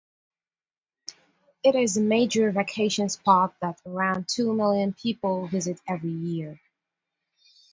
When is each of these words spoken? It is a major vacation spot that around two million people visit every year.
It 1.63 1.75
is 1.75 1.95
a 1.95 2.01
major 2.01 2.49
vacation 2.51 3.07
spot 3.09 3.53
that 3.61 3.79
around 3.85 4.27
two 4.27 4.51
million 4.51 4.93
people 4.93 5.45
visit 5.47 5.79
every 5.87 6.09
year. 6.09 6.59